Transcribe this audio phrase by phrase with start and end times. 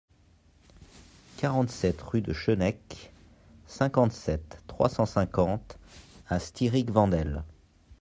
[1.37, 3.11] quarante-sept rue de Schoeneck,
[3.67, 5.77] cinquante-sept, trois cent cinquante
[6.27, 7.43] à Stiring-Wendel